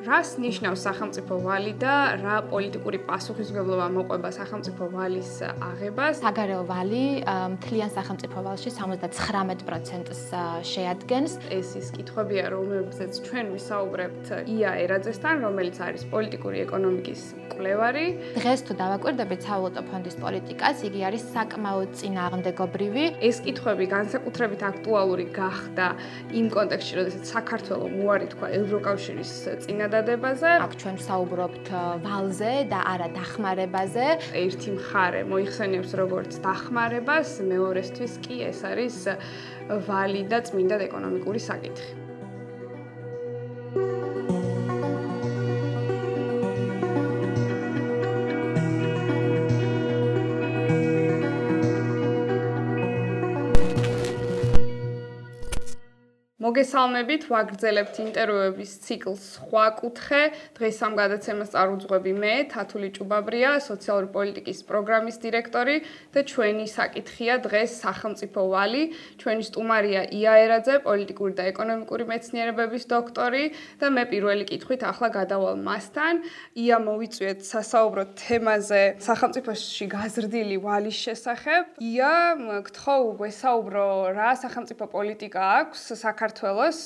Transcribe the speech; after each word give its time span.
რას 0.00 0.40
ნიშნავს 0.40 0.80
სახელმწიფო 0.80 1.34
ვალი 1.44 1.72
და 1.76 2.16
რა 2.24 2.36
პოლიტიკური 2.48 3.04
პასუხისმგებლობა 3.04 3.86
მოყვება 3.92 4.30
სახელმწიფო 4.32 4.84
ვალის 4.96 5.32
აღებას? 5.60 6.24
საგარეო 6.24 6.62
ვალი 6.64 7.04
მთლიან 7.28 7.90
სახელმწიფო 7.92 8.38
ვალში 8.40 8.72
79%-ს 8.72 10.22
შეადგენს. 10.64 11.32
ეს 11.52 11.68
ის 11.76 11.88
კითხვებია, 11.92 12.48
რომლებზეც 12.48 13.12
ჩვენ 13.28 13.46
ვისაუბრებთ 13.52 14.26
ია 14.48 14.70
ერაძესთან, 14.88 15.36
რომელიც 15.44 15.76
არის 15.84 16.02
პოლიტიკური 16.08 16.56
ეკონომიკის 16.64 17.20
კვლევარი. 17.52 18.06
დღეს 18.40 18.60
თუ 18.64 18.72
დავაკვირდებით 18.80 19.40
სავალუტო 19.44 19.82
ფონდის 19.84 20.16
პოლიტიკას, 20.16 20.76
იგი 20.88 21.00
არის 21.12 21.22
საკმაოდ 21.36 21.90
წინააღმდეგობრივი. 22.00 23.04
ეს 23.20 23.36
კითხვები 23.44 23.84
განსაკუთრებით 23.92 24.60
აქტუალური 24.64 25.26
გახდა 25.28 25.86
იმ 26.32 26.46
კონტექსტში, 26.56 26.94
როდესაც 26.96 27.24
საქართველოს 27.36 27.92
მოარი 28.00 28.26
თქვა 28.32 28.46
ევროკავშირის 28.60 29.32
წინა 29.60 29.86
წინადადებაზე. 29.90 30.50
აქ 30.64 30.72
ჩვენ 30.80 30.96
საუბრობთ 31.02 31.66
ვალზე 32.04 32.52
და 32.70 32.78
არა 32.94 33.08
დახმარებაზე. 33.10 34.06
ერთი 34.38 34.70
მხარე 34.78 35.22
მოიხსენიებს 35.26 35.92
როგორც 35.98 36.32
დახმარებას, 36.46 37.28
მეორესთვის 37.42 38.12
კი 38.22 38.36
ეს 38.50 38.60
არის 38.70 38.96
ვალი 39.90 40.22
და 40.30 40.38
წმინდა 40.46 40.78
ეკონომიკური 40.86 41.40
საკითხი. 41.42 41.99
მოგესალმებით, 56.50 57.22
ვაგრძელებთ 57.30 57.96
ინტერვიუების 58.02 58.70
ციკლს 58.82 59.22
სხვა 59.38 59.66
კუთხე. 59.78 60.22
დღეს 60.58 60.78
ამ 60.82 60.92
გადაცემას 60.98 61.52
წარუძღვები 61.54 62.12
მე, 62.22 62.34
თათული 62.50 62.88
ჭუბაბრია, 62.96 63.50
სოციალური 63.62 64.08
პოლიტიკის 64.10 64.58
პროგრამის 64.66 65.16
დირექტორი 65.22 65.76
და 66.10 66.20
ჩვენი 66.26 66.66
საკითხია 66.74 67.34
დღეს 67.46 67.70
სახელმწიფო 67.84 68.40
ვალი. 68.50 68.82
ჩვენი 69.22 69.42
სტუმარია 69.46 70.02
ია 70.10 70.32
ერაძე, 70.44 70.74
პოლიტიკური 70.88 71.32
და 71.38 71.44
ეკონომიკური 71.54 72.04
მეცნიერებების 72.10 72.84
დოქტორი 72.90 73.44
და 73.78 73.86
მე 73.94 74.02
პირველი 74.10 74.44
კითხვით 74.50 74.82
ახლა 74.90 75.08
გადავალ 75.18 75.54
მასთან. 75.54 76.14
ია 76.58 76.76
მოვიწვიეთ 76.82 77.38
სასაუბრო 77.46 78.04
თემაზე 78.18 78.82
სახელმწიფოში 78.98 79.86
გაზრდილი 79.94 80.56
ვალის 80.66 80.98
შესახებ. 80.98 81.62
ია, 81.78 82.14
გთხოვ, 82.66 83.02
ვესაუბრო 83.22 83.86
რა 84.18 84.30
სახელმწიფო 84.42 84.84
პოლიტიკა 84.98 85.40
აქვს 85.62 85.80
საქართველოს 86.00 86.38
საქართველოს 86.40 86.80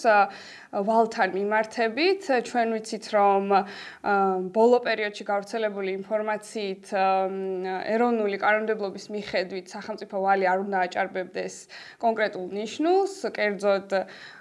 ვალთან 0.74 1.30
მიმართებით. 1.34 2.22
ჩვენ 2.42 2.68
ვიცით, 2.74 3.06
რომ 3.14 3.42
ბოლო 4.50 4.78
პერიოდში 4.82 5.24
გავრცელებული 5.30 5.90
ინფორმაციით 6.02 6.90
ეროვნული 6.90 8.36
კანონმდებლობის 8.42 9.06
მიხედვით 9.14 9.66
სახელმწიფო 9.70 10.16
ვალი 10.26 10.44
არ 10.50 10.58
უნდა 10.66 10.78
აჭარბებდეს 10.90 11.54
კონკრეტულ 12.02 12.46
ნიშნულს, 12.58 13.14
კერძოდ 13.30 13.88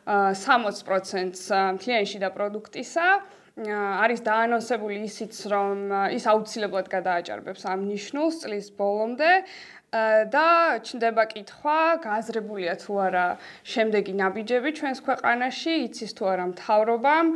60%-ს 0.10 1.46
მთლიანში 1.78 2.18
და 2.18 2.30
პროდუქტისა. 2.34 3.08
არის 3.54 4.26
დაანონსებული 4.26 5.06
ისიც, 5.06 5.46
რომ 5.54 6.10
ის 6.10 6.26
აუცილებლად 6.26 6.90
გადააჭარბებს 6.90 7.70
ამ 7.70 7.86
ნიშნულს 7.86 8.42
წლის 8.42 8.74
ბოლომდე. 8.74 9.46
და 9.94 10.48
ჩნდება 10.90 11.24
კითხვა, 11.34 11.78
გააზრებულია 12.06 12.74
თუ 12.82 12.98
არა 13.08 13.26
შემდეგი 13.74 14.14
ნაბიჯები 14.22 14.74
ჩვენს 14.80 15.04
ქვეყანაში, 15.06 15.74
იცის 15.86 16.18
თუ 16.18 16.24
არა 16.34 16.46
მთავრობამ, 16.54 17.28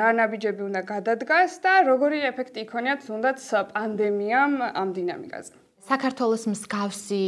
რა 0.00 0.08
ნაბიჯები 0.20 0.62
უნდა 0.68 0.82
გადადგას 0.92 1.58
და 1.64 1.72
როგორი 1.88 2.20
ეფექტი 2.32 2.68
იქონიათ 2.68 3.08
თუნდაც 3.08 3.48
პანდემიამ 3.72 4.54
ამ 4.76 4.88
დინამიკაზე. 5.00 5.61
საქართველოს 5.92 6.46
მსგავსი 6.48 7.24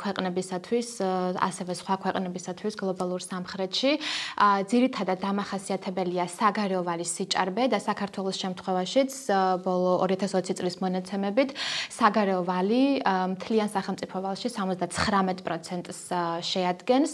ქვეყნებისათვის, 0.00 0.88
ასევე 1.36 1.72
სხვა 1.76 1.94
ქვეყნებისათვის 2.04 2.74
გლობალურ 2.80 3.20
სამხრეთში, 3.20 3.92
ძირითადად 4.72 5.18
დამახასიათებელია 5.20 6.24
საგარეო 6.32 6.80
ვალის 6.88 7.10
სიჭარბე 7.12 7.68
და 7.68 7.78
საქართველოს 7.84 8.36
შემთხვევაშიც 8.40 9.12
ბოლო 9.66 9.92
2020 10.08 10.56
წლის 10.56 10.76
მონაცემებით 10.80 11.52
საგარეო 11.92 12.40
ვალი 12.48 13.04
მთლიან 13.36 13.68
სახელმწიფო 13.76 14.16
ვალში 14.24 14.48
79%-ს 14.48 16.00
შეადგენს. 16.48 17.10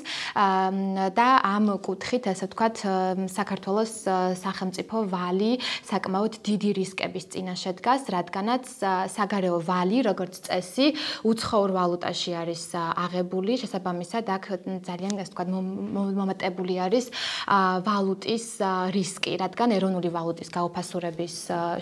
და 1.19 1.29
ამ 1.43 1.65
კუთხით, 1.83 2.31
ასე 2.31 2.45
ვთქვათ, 2.47 2.77
საქართველოს 3.35 3.93
სახელმწიფო 4.39 4.97
ვალი 5.11 5.53
საკმაოდ 5.91 6.33
დიდი 6.47 6.71
რისკების 6.79 7.25
წინაშე 7.35 7.73
დგას, 7.83 8.03
რადგანაც 8.15 8.65
საგარეო 9.17 9.59
ვალი, 9.67 9.99
როგორც 10.07 10.35
წესი, 10.47 10.68
წესი 10.69 10.93
უცხოურ 11.25 11.73
ვალუტაში 11.73 12.33
არის 12.37 12.63
აღებული, 12.77 13.57
შესაბამისად 13.63 14.29
აქ 14.37 14.45
ძალიან 14.85 15.13
ასე 15.17 15.33
ვთქვათ 15.33 15.49
მომატებული 16.19 16.75
არის 16.85 17.07
ვალუტის 17.89 18.47
რისკი, 18.93 19.33
რადგან 19.41 19.73
ეროვნული 19.79 20.13
ვალუტის 20.13 20.53
გაუფასურების 20.53 21.37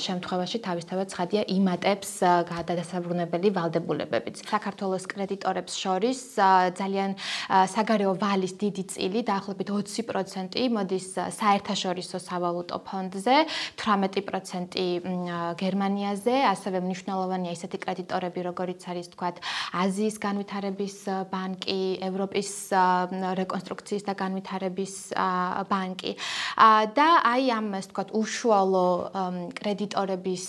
შემთხვევაში 0.06 0.58
თავისთავად 0.62 1.06
ცხადია 1.10 1.42
იმატებს 1.50 2.10
გადადასაბრუნებელი 2.52 3.48
ვალდებულებებიც. 3.58 4.34
საქართველოს 4.46 5.04
კრედიტორებს 5.10 5.74
შორის 5.74 6.18
ძალიან 6.78 7.10
საგარეო 7.50 8.12
ვალის 8.22 8.54
დიდი 8.62 8.84
წილი, 8.92 9.20
დაახლოებით 9.26 9.68
20% 9.74 10.68
მოდის 10.76 11.08
საერთაშორისო 11.40 12.18
სავალუტო 12.22 12.78
ფონდზე, 12.86 13.36
18% 13.76 14.78
გერმანიაზე, 15.56 16.34
ასევე 16.54 16.78
მნიშვნელოვანია 16.86 17.52
ისეთი 17.56 17.78
კრედიტორები, 17.82 18.40
როგორ 18.50 18.65
როგორიც 18.66 18.82
არის 18.90 19.08
თქვათ 19.14 19.36
აზიის 19.78 20.16
განვითარების 20.18 20.96
ბანკი, 21.30 21.82
ევროპის 22.02 22.50
რეკონსტრუქციის 23.38 24.02
და 24.02 24.14
განვითარების 24.18 24.94
ბანკი. 25.70 26.12
და 26.98 27.08
აი 27.22 27.44
ამ 27.54 27.66
ასე 27.78 27.88
თქვათ 27.94 28.08
უშუალო 28.10 28.88
კრედიტორების 29.54 30.44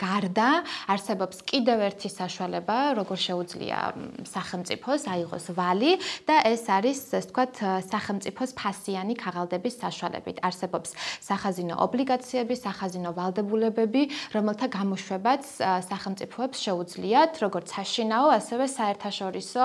გარდა 0.00 0.48
არსებობს 0.88 1.36
კიდევ 1.44 1.78
ერთი 1.92 2.08
საშუალება, 2.08 2.96
როგორ 2.96 3.16
შეუძლია 3.28 3.78
სახელმწიფოს 4.24 5.02
აიღოს 5.04 5.46
ვალი 5.52 5.92
და 6.24 6.36
ეს 6.48 6.64
არის 6.64 6.98
ასე 7.12 7.28
თქვათ 7.28 7.54
სახელმწიფოს 7.92 8.50
ფასიანი 8.56 9.14
ქაღალდების 9.20 9.74
საშუალებით. 9.84 10.36
არსებობს 10.40 10.96
სახაზინო 11.20 11.76
ობლიგაციები, 11.76 12.54
სახაზინო 12.56 13.12
ვალდებულებები, 13.12 14.02
რომელთა 14.32 14.66
გამოშვებაც 14.72 15.42
სახელმწიფოებს 15.90 16.58
შეუძლიათ 16.70 17.32
როგორც 17.50 17.66
საშინაო, 17.74 18.26
ასევე 18.38 18.64
საერთაშორისო 18.70 19.64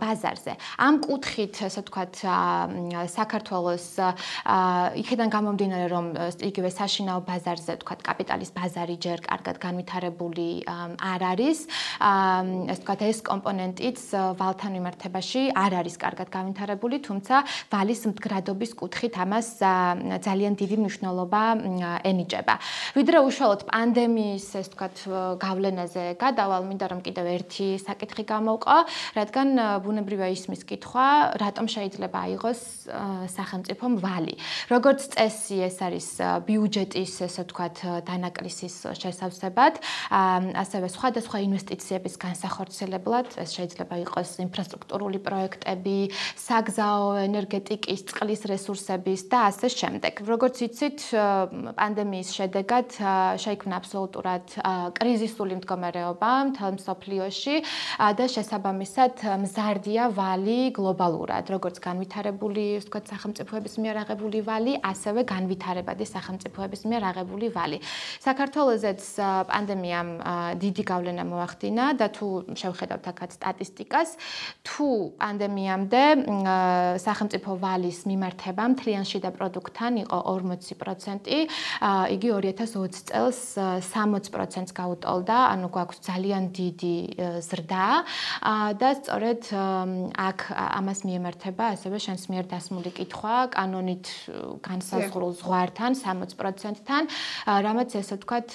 ბაზარზე. 0.00 0.52
ამ 0.76 0.94
კუთხით, 1.00 1.54
ასე 1.64 1.80
ვთქვათ, 1.80 2.14
საქართველოს 3.08 3.86
იქიდან 5.00 5.28
გამომდინარე, 5.32 5.86
რომ 5.88 6.04
იგივე 6.44 6.70
საშინაო 6.70 7.20
ბაზარზე, 7.24 7.80
ვთქვათ, 7.80 8.00
კაპიტალის 8.04 8.50
ბაზარი 8.52 8.96
ჯერ 9.00 9.18
კარგად 9.24 9.56
განვითარებული 9.56 10.48
არ 11.00 11.20
არის. 11.32 11.58
ასე 11.96 12.76
ვთქვათ, 12.76 13.00
ეს 13.08 13.18
კომპონენტიც 13.24 13.98
ვალთან 14.36 14.70
მიმართებაში 14.76 15.42
არ 15.56 15.72
არის 15.80 15.96
კარგად 15.96 16.28
განვითარებული, 16.28 17.00
თუმცა 17.00 17.36
ვალის 17.72 18.00
მდგრადობის 18.12 18.70
კუთხით 18.76 19.14
ამას 19.24 19.48
ძალიან 20.20 20.52
დიდი 20.60 20.76
მნიშვნელობა 20.84 21.42
ენიჭება. 22.04 22.54
ვიდრე 22.98 23.18
უშუალოდ 23.24 23.62
პანდემიის, 23.70 24.44
ასე 24.50 24.68
ვთქვათ, 24.68 24.96
გავლენაზე 25.40 26.04
გადავალ, 26.20 26.62
მინდა 26.68 26.86
რომ 26.90 27.00
კიდევ 27.06 27.26
ერთი 27.30 27.68
საკითხი 27.78 28.24
გამოვყო, 28.26 28.76
რადგან 29.14 29.48
ბუნებრივია 29.86 30.28
ისმის 30.34 30.62
კითხვა, 30.66 31.06
რატომ 31.38 31.66
შეიძლება 31.70 32.18
აიღოს 32.26 32.60
სახელმწიფო 33.30 33.84
ვალი. 34.02 34.34
როგორც 34.70 35.00
წესი, 35.14 35.56
ეს 35.70 35.76
არის 35.80 36.08
ბიუჯეტის, 36.46 37.12
ესე 37.26 37.42
ვთქვათ, 37.46 37.76
დანაკლისის 38.06 38.74
შესავსებად, 38.98 39.74
ასევე 40.62 40.86
სხვადასხვა 40.90 41.38
ინვესტიციების 41.46 42.14
განსახორციელებლად, 42.20 43.26
ეს 43.38 43.50
შეიძლება 43.56 43.94
იყოს 44.04 44.30
ინფრასტრუქტურული 44.46 45.18
პროექტები, 45.22 45.98
საგზაო 46.36 47.08
ენერგეტიკის, 47.26 48.00
წყლის 48.10 48.42
რესურსების 48.50 49.20
და 49.30 49.38
ასე 49.50 49.68
შემდეგ. 49.70 50.14
როგორც 50.26 50.56
იცით, 50.66 50.98
პანდემიის 51.78 52.28
შედეგად 52.34 52.88
შეიქმნა 53.40 53.74
აბსოლუტურად 53.80 54.44
კრიზისული 54.96 55.60
მდგომარეობა 55.60 56.30
მთელ 56.50 56.70
სოფლიოში 56.80 57.54
და 58.18 58.24
შესაბამისად 58.34 59.14
მზარდია 59.44 60.08
ვალი 60.16 60.72
გლობალურად, 60.72 61.44
როგორც 61.52 61.76
განვითარებული, 61.84 62.64
ვთქვათ, 62.80 63.04
სახელმწიფოების 63.12 63.74
მიერ 63.84 63.96
აღებული 64.04 64.38
ვალი, 64.48 64.72
ასევე 64.80 65.20
განვითარებადი 65.28 66.04
სახელმწიფოების 66.08 66.82
მიერ 66.88 67.02
აღებული 67.12 67.46
ვალი. 67.52 67.78
საქართველოსაც 68.24 69.00
პანდემიამ 69.50 70.10
დიდი 70.60 70.82
გავლენა 70.90 71.24
მოახდინა 71.28 71.84
და 72.00 72.06
თუ 72.08 72.28
შევხედავთ 72.56 73.04
აქაც 73.12 73.30
სტატისტიკას, 73.36 74.08
თუ 74.64 74.88
პანდემიამდე 75.20 76.02
სახელმწიფო 77.04 77.50
ვალის 77.60 77.98
მიმართება 78.10 78.64
მთლიანში 78.74 79.18
და 79.20 79.30
პროდუქტთან 79.36 79.92
იყო 80.04 80.18
40%, 80.30 81.46
იგი 82.16 82.28
2020 82.40 83.10
წელს 83.10 83.40
60%-ს 83.58 84.72
გაუტოლდა, 84.72 85.36
ანუ 85.52 85.66
გვაქვს 85.74 85.98
ძალიან 86.06 86.44
დიდი 86.54 86.69
ზრდა. 87.40 87.86
და 88.80 88.88
სწორედ 88.98 89.42
აქ 90.16 90.38
ამას 90.56 91.00
მიემართება 91.08 91.64
ასევე 91.74 91.98
შენს 92.04 92.22
მიერ 92.30 92.44
დასმული 92.50 92.90
კითხვა 92.94 93.36
კანონით 93.54 94.06
განსაზღვრულ 94.64 95.32
ზღვართან 95.40 95.92
60%-თან, 96.00 97.04
რამაც 97.46 97.90
ესე 98.00 98.14
ვთქვათ 98.18 98.48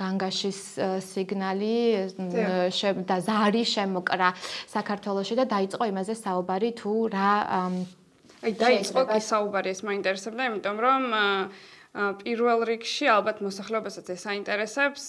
განგაშის 0.00 0.60
სიგნალი 1.10 1.76
და 3.08 3.16
ზარი 3.24 3.64
შემოკრა 3.64 4.28
საქართველოსში 4.74 5.34
და 5.40 5.44
დაიწყო 5.50 5.84
იმაზე 5.90 6.14
საუბარი 6.20 6.70
თუ 6.80 6.94
რა 7.14 7.32
აი 8.40 8.52
დაიწყო 8.56 9.02
კი 9.10 9.20
საუბარი 9.20 9.68
ეს 9.74 9.80
მაინტერესებდა, 9.84 10.42
იმიტომ 10.48 10.76
რომ 10.80 11.02
პირველ 11.90 12.60
რიგში 12.70 13.10
ალბათ 13.10 13.42
მოსახლეობასაც 13.42 14.06
ეს 14.14 14.22
აინტერესებს 14.30 15.04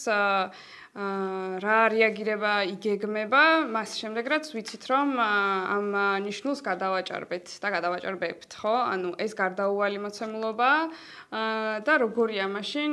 რა 0.91 1.75
რეაგირება 1.87 2.67
იგეგმება 2.67 3.63
მას 3.71 3.93
შემდეგ 3.95 4.27
რაც 4.27 4.49
ვიცით 4.51 4.83
რომ 4.91 5.13
ამ 5.23 5.87
ნიშნულს 6.27 6.59
გადავაჭარბეთ 6.67 7.47
და 7.63 7.67
გადავაჭარბებთ 7.71 8.51
ხო? 8.59 8.75
ანუ 8.91 9.15
ეს 9.15 9.31
გარდაუვალი 9.39 10.03
მოცემულობა 10.03 10.71
და 11.87 11.93
როგორია 12.03 12.51
მაშინ 12.51 12.91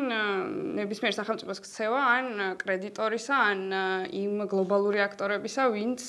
ნებისმიერ 0.78 1.14
სახელმწიფოს 1.18 1.58
ქცევა 1.66 2.00
ან 2.14 2.26
კრედიტორისა 2.62 3.34
ან 3.34 3.60
იმ 4.14 4.46
გლობალური 4.46 5.02
აქტორებისა 5.02 5.66
ვინც 5.74 6.06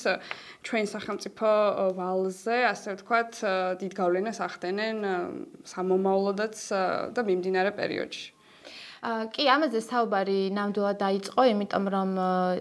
ჩვენ 0.62 0.86
სახელმწიფო 0.94 1.50
ვალზე 1.98 2.58
ასე 2.70 2.94
ვთქვათ 3.02 3.32
დიდ 3.82 3.92
გავლენას 3.98 4.38
ახდენენ 4.46 4.98
სამომავლოდაც 5.74 6.56
და 7.18 7.20
მიმდინარე 7.26 7.74
პერიოდში 7.74 8.38
კი, 9.00 9.46
ამაზე 9.48 9.80
საუბარი 9.80 10.52
ნამდვილად 10.52 10.98
დაიწყო, 11.00 11.40
იმიტომ 11.48 11.84
რომ 11.88 12.10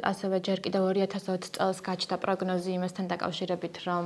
ასევე 0.08 0.38
ჯერ 0.40 0.60
კიდევ 0.64 0.84
2020 0.96 1.52
წელს 1.60 1.80
გაჩნდა 1.84 2.16
პროგნოზი 2.16 2.72
იმასთან 2.80 3.10
დაკავშირებით, 3.12 3.76
რომ 3.84 4.06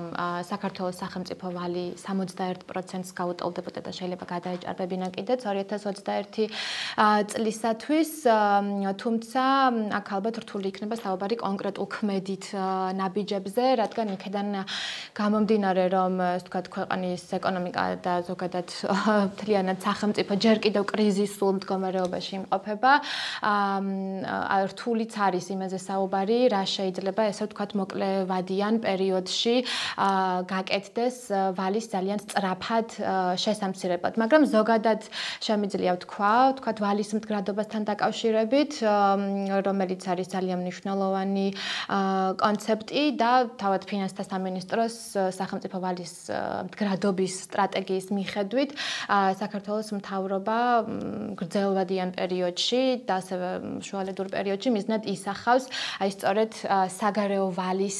საქართველოს 0.49 0.97
სახელმწიფო 0.97 1.45
ვალი 1.53 1.85
61%-ს 1.93 3.13
გაუტოლდებოდა 3.13 3.81
და 3.85 3.91
შეიძლება 3.93 4.25
გადაეჭარბებინა 4.33 5.07
კიდეც 5.13 5.45
2021 5.45 6.49
წლისათვის, 7.29 8.11
თუმცა 8.97 9.43
აქ 10.01 10.07
ალბათ 10.17 10.35
რთული 10.41 10.73
იქნება 10.73 10.97
საუბარი 11.05 11.37
კონკრეტულ 11.37 11.85
ქმედით 11.85 12.45
ნაბიჯებზე, 12.97 13.65
რადგან 13.77 14.17
იქედან 14.17 14.49
გამომდინარე, 15.21 15.85
რომ 15.93 16.13
ვთქვათ, 16.41 16.65
ქვეყნის 16.73 17.23
ეკონომიკა 17.37 17.85
და 18.01 18.13
ზოგადად 18.25 18.67
მთლიანად 19.37 19.77
სახელმწიფო 19.85 20.33
ჯერ 20.41 20.57
კიდევ 20.65 20.83
კრიზისულ 20.89 21.61
მდგომარეობაში 21.61 22.21
სიტუაციაში 22.23 22.35
იმყოფება. 22.39 22.91
აა 23.43 24.59
რთულიც 24.71 25.13
არის 25.19 25.45
იმაზე 25.53 25.79
საუბარი, 25.83 26.39
რა 26.53 26.63
შეიძლება 26.63 27.21
ესე 27.31 27.43
ვთქვათ 27.47 27.71
მოკლევადიან 27.79 28.73
პერიოდში 28.83 29.55
აა 29.99 30.47
გაკეთდეს 30.47 31.17
ვალის 31.57 31.85
ძალიან 31.93 32.19
სწრაფად 32.23 32.87
შესამცირებლად, 33.43 34.13
მაგრამ 34.21 34.43
ზოგადად 34.47 35.01
შემიძლია 35.43 35.91
ვთქვა, 35.99 36.33
ვთქვათ 36.53 36.77
ვალის 36.83 37.09
მდგრადობასთან 37.17 37.81
დაკავშირებით, 37.91 38.71
რომელიც 39.67 40.01
არის 40.07 40.27
ძალიან 40.35 40.57
მნიშვნელოვანი 40.63 41.47
კონცეფტი 42.43 43.03
და 43.19 43.31
თავად 43.59 43.81
ფინანსთა 43.89 44.23
სამინისტროს 44.31 44.95
სახელმწიფო 45.39 45.77
ვალის 45.83 46.13
მდგრადობის 46.71 47.33
სტრატეგიის 47.47 48.07
მიხედვით 48.13 48.71
საქართველოს 49.41 49.89
მთავრობა 49.99 50.59
გრძელვადიან 51.39 52.12
პერიოდში 52.17 52.81
და 53.07 53.19
ასევე 53.21 53.49
შუალედურ 53.83 54.27
პერიოდში 54.33 54.69
მიზნად 54.77 55.07
ისახავს 55.13 55.65
აი 56.03 56.09
სწორედ 56.15 56.51
საგარეო 56.97 57.45
ვალის 57.57 57.99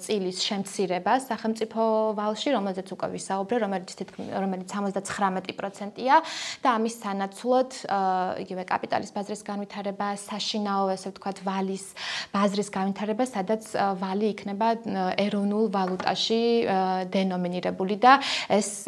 წილის 0.00 0.38
შემცირებას 0.44 1.28
სახელმწიფო 1.30 1.82
ვალში, 2.18 2.48
რომელზეც 2.56 2.88
უკვე 2.94 3.08
ვისაუბრე, 3.14 3.56
რომელიც 3.64 3.90
რომელიც 4.40 4.68
79%-ია 4.72 6.16
და 6.64 6.68
ამის 6.76 6.94
სანაცვლოდ 7.02 7.70
იგივე 8.44 8.64
კაპიტალის 8.70 9.12
ბაზრის 9.14 9.42
განვითარება, 9.46 10.08
საშინაო, 10.20 10.84
ესე 10.94 11.12
ვთქვათ, 11.12 11.42
ვალის 11.46 11.84
ბაზრის 12.34 12.70
განვითარება, 12.74 13.24
სადაც 13.28 13.70
ვალი 14.00 14.26
იქნება 14.34 14.68
ეროვნულ 15.26 15.66
ვალუტაში 15.74 16.42
დენომინირებული 17.14 17.96
და 18.00 18.18
ეს 18.48 18.86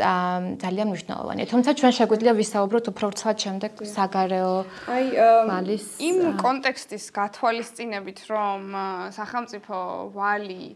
ძალიან 0.62 0.86
მნიშვნელოვანია. 0.92 1.46
თუმცა 1.52 1.70
ჩვენ 1.78 1.92
შეგვიძლია 1.98 2.32
ვისაუბროთ 2.42 2.86
უფრო 2.92 3.06
ცალ 3.18 3.34
შემდეგ 3.44 3.72
საგარეო 3.82 4.51
აი 4.96 5.06
მალის 5.50 5.86
იმ 6.08 6.18
კონტექსტის 6.42 7.06
გათვალისწინებით 7.18 8.26
რომ 8.32 8.74
სახელმწიფო 9.18 9.78
ვალი 10.16 10.66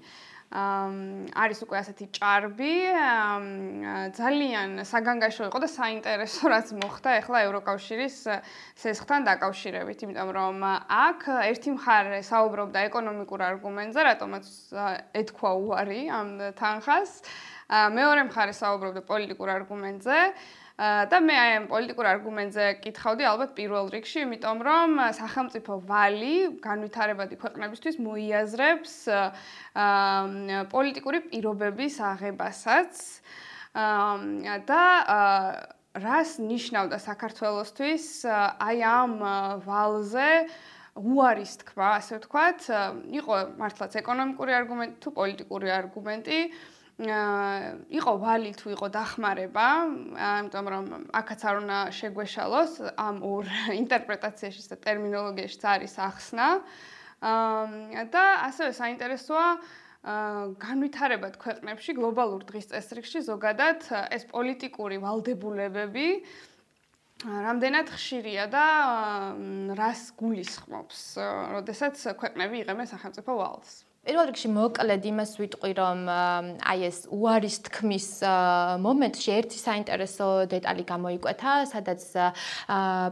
არის 0.57 1.59
უკვე 1.67 1.77
ასეთი 1.83 2.07
ჭარბი 2.17 2.75
ძალიან 4.15 4.71
საგანგაშო 4.87 5.49
იყო 5.51 5.59
და 5.59 5.69
საინტერესო 5.69 6.43
რაც 6.53 6.71
მოხდა 6.79 7.11
ახლა 7.19 7.39
ევროკავშირის 7.51 8.17
სესხთან 8.79 9.27
დაკავშირებით 9.27 10.07
იმიტომ 10.07 10.31
რომ 10.39 10.57
აქ 10.87 11.21
ერთი 11.51 11.71
მხარე 11.75 12.23
საუბრობდა 12.31 12.79
ეკონომიკურ 12.89 13.41
არგუმენტზე 13.51 14.01
რატომაც 14.07 14.47
ეთქვა 15.19 15.51
უარი 15.67 16.03
ამ 16.15 16.29
თანხას. 16.55 17.11
მეორე 17.67 18.31
მხარე 18.31 18.55
საუბრობდა 18.55 19.03
პოლიტიკურ 19.03 19.49
არგუმენტზე 19.51 20.19
და 20.77 21.19
მე 21.25 21.37
აი 21.41 21.53
ამ 21.57 21.67
პოლიტიკურ 21.73 22.07
არგუმენტზე 22.11 22.65
კითხავდი 22.85 23.25
ალბათ 23.25 23.53
პირველ 23.57 23.87
რიგში, 23.95 24.19
იმიტომ 24.27 24.59
რომ 24.61 24.91
სახელმწიფო 25.17 25.73
ვალი 25.89 26.61
განვითარებადი 26.61 27.39
ქვეყნებისთვის 27.41 27.97
მოიაზრებს 28.05 28.93
პოლიტიკური 30.77 31.19
პირობების 31.33 31.95
აღებასაც 32.13 32.93
და 34.69 34.83
რას 35.97 36.31
ნიშნავდა 36.45 36.99
საქართველოსთვის 37.09 38.07
აი 38.29 38.79
ამ 38.85 39.17
ვალზე 39.65 40.31
უარის 40.97 41.53
თქვა, 41.61 41.89
ასე 42.01 42.21
ვთქვათ, 42.21 42.61
იყო 43.21 43.35
მართლაც 43.61 43.97
ეკონომიკური 44.01 44.53
არგუმენტი 44.61 44.97
თუ 45.05 45.11
პოლიტიკური 45.19 45.69
არგუმენტი. 45.77 46.39
იყო 46.97 48.13
ვალი 48.17 48.53
თუ 48.57 48.73
იყო 48.73 48.87
დახმარება, 48.89 49.67
ამიტომ 50.17 50.67
რომ 50.73 50.85
აქაც 51.13 51.41
არ 51.45 51.57
უნდა 51.61 51.79
შეგვეშალოს 51.93 52.73
ამ 52.97 53.17
ორ 53.21 53.45
ინტერპრეტაციაში 53.77 54.65
და 54.73 54.77
ტერმინოლოგიაში 54.81 55.61
არის 55.77 55.95
ახსნა. 56.01 56.49
და 58.13 58.25
ასევე 58.49 58.71
საინტერესოა 58.81 59.49
განვითარებად 60.63 61.37
ქვეყნებში 61.37 61.93
გლობალურ 61.99 62.45
დღის 62.49 62.71
წესრიგში 62.73 63.21
ზოგადად 63.29 63.81
ეს 64.17 64.25
პოლიტიკური 64.33 64.97
ვალდებულებები 65.03 66.09
რამდენად 67.27 67.91
ხშირია 67.91 68.45
და 68.53 68.65
რას 69.77 70.13
გულისხმობს, 70.21 71.01
როდესაც 71.57 71.97
ქვეყნები 72.21 72.61
იღებენ 72.63 72.87
სახელმწიფო 72.93 73.33
ვალს. 73.41 73.85
პირველ 74.07 74.29
რიგში 74.31 74.49
მოკლედ 74.55 75.03
იმას 75.11 75.31
ვიტყვი, 75.35 75.73
რომ 75.75 75.99
აი 76.63 76.83
ეს 76.87 76.99
უარის 77.11 77.57
თქმის 77.67 78.07
მომენტში 78.79 79.31
ერთი 79.35 79.59
საინტერესო 79.59 80.29
დეტალი 80.47 80.85
გამოიკვეთა, 80.87 81.55
სადაც 81.67 82.05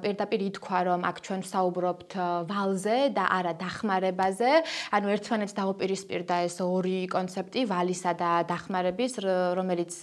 პირდაპირ 0.04 0.40
ითქვა, 0.54 0.78
რომ 0.86 1.00
აქ 1.10 1.16
ჩვენ 1.26 1.40
ვსაუბრობთ 1.42 2.14
ვალზე 2.46 2.98
და 3.10 3.24
არა 3.26 3.54
დახმარებაზე. 3.58 4.52
ანუ 4.94 5.06
ერთმანეთს 5.18 5.54
დაუპირისპირდა 5.58 6.36
ეს 6.46 6.56
ორი 6.62 7.10
კონცეფტი, 7.10 7.66
ვალისა 7.74 8.12
და 8.14 8.30
დახმარების, 8.54 9.18
რომელიც 9.58 9.98